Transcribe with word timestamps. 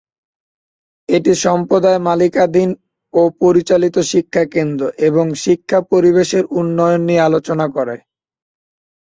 এটি 1.09 1.31
সম্প্রদায়-মালিকানাধীন 1.45 2.69
ও 3.13 3.21
পরিচালিত 3.41 3.95
শিক্ষা 4.11 4.43
কেন্দ্র 4.53 4.83
এবং 5.07 5.25
শিক্ষা 5.43 5.79
পরিবেশের 5.91 6.43
উন্নয়ন 6.59 7.01
নিয়ে 7.07 7.25
আলোচনা 7.27 7.65
করে। 7.75 7.95